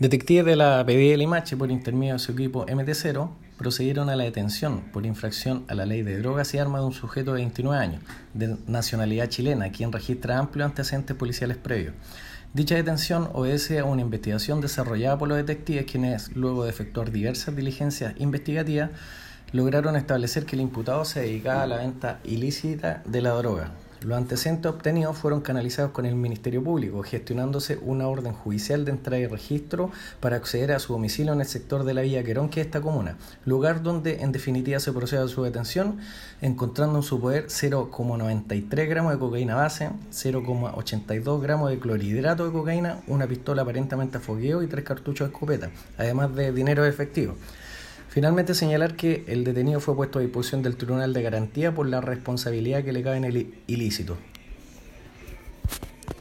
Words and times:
Detectives 0.00 0.46
de 0.46 0.56
la 0.56 0.82
de 0.82 1.14
Limache, 1.18 1.58
por 1.58 1.70
intermedio 1.70 2.14
de 2.14 2.18
su 2.20 2.32
equipo 2.32 2.64
MT0, 2.64 3.28
procedieron 3.58 4.08
a 4.08 4.16
la 4.16 4.24
detención 4.24 4.80
por 4.94 5.04
infracción 5.04 5.66
a 5.68 5.74
la 5.74 5.84
ley 5.84 6.00
de 6.00 6.16
drogas 6.16 6.54
y 6.54 6.58
armas 6.58 6.80
de 6.80 6.86
un 6.86 6.94
sujeto 6.94 7.34
de 7.34 7.42
29 7.42 7.78
años, 7.78 8.02
de 8.32 8.56
nacionalidad 8.66 9.28
chilena, 9.28 9.70
quien 9.70 9.92
registra 9.92 10.38
amplios 10.38 10.70
antecedentes 10.70 11.14
policiales 11.14 11.58
previos. 11.58 11.92
Dicha 12.54 12.76
detención 12.76 13.28
obedece 13.34 13.78
a 13.78 13.84
una 13.84 14.00
investigación 14.00 14.62
desarrollada 14.62 15.18
por 15.18 15.28
los 15.28 15.36
detectives, 15.36 15.84
quienes, 15.84 16.34
luego 16.34 16.64
de 16.64 16.70
efectuar 16.70 17.10
diversas 17.10 17.54
diligencias 17.54 18.14
investigativas, 18.16 18.88
lograron 19.52 19.96
establecer 19.96 20.46
que 20.46 20.56
el 20.56 20.62
imputado 20.62 21.04
se 21.04 21.20
dedicaba 21.20 21.64
a 21.64 21.66
la 21.66 21.76
venta 21.76 22.20
ilícita 22.24 23.02
de 23.04 23.20
la 23.20 23.32
droga, 23.32 23.72
los 24.02 24.16
antecedentes 24.16 24.70
obtenidos 24.70 25.16
fueron 25.16 25.40
canalizados 25.42 25.92
con 25.92 26.06
el 26.06 26.14
Ministerio 26.14 26.64
Público, 26.64 27.02
gestionándose 27.02 27.78
una 27.82 28.08
orden 28.08 28.32
judicial 28.32 28.84
de 28.84 28.92
entrada 28.92 29.18
y 29.18 29.26
registro 29.26 29.90
para 30.20 30.36
acceder 30.36 30.72
a 30.72 30.78
su 30.78 30.94
domicilio 30.94 31.32
en 31.32 31.40
el 31.40 31.46
sector 31.46 31.84
de 31.84 31.94
la 31.94 32.00
Villa 32.02 32.24
Querón, 32.24 32.48
que 32.48 32.60
es 32.60 32.66
esta 32.66 32.80
comuna, 32.80 33.16
lugar 33.44 33.82
donde 33.82 34.22
en 34.22 34.32
definitiva 34.32 34.80
se 34.80 34.92
procede 34.92 35.24
a 35.24 35.28
su 35.28 35.42
detención, 35.42 35.98
encontrando 36.40 36.98
en 36.98 37.02
su 37.02 37.20
poder 37.20 37.48
0,93 37.48 38.88
gramos 38.88 39.12
de 39.12 39.18
cocaína 39.18 39.54
base, 39.54 39.90
0,82 40.12 41.40
gramos 41.42 41.70
de 41.70 41.78
clorhidrato 41.78 42.46
de 42.46 42.52
cocaína, 42.52 43.00
una 43.06 43.26
pistola 43.26 43.62
aparentemente 43.62 44.16
a 44.16 44.20
fogueo 44.20 44.62
y 44.62 44.66
tres 44.66 44.84
cartuchos 44.84 45.28
de 45.28 45.34
escopeta, 45.34 45.70
además 45.98 46.34
de 46.34 46.52
dinero 46.52 46.84
efectivo. 46.86 47.34
Finalmente 48.10 48.54
señalar 48.54 48.96
que 48.96 49.22
el 49.28 49.44
detenido 49.44 49.78
fue 49.78 49.94
puesto 49.94 50.18
a 50.18 50.22
disposición 50.22 50.62
del 50.62 50.74
Tribunal 50.74 51.12
de 51.12 51.22
Garantía 51.22 51.72
por 51.72 51.88
la 51.88 52.00
responsabilidad 52.00 52.82
que 52.82 52.92
le 52.92 53.04
cabe 53.04 53.18
en 53.18 53.24
el 53.24 53.54
ilícito. 53.68 54.16